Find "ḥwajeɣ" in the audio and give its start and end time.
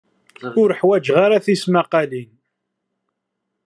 0.79-1.15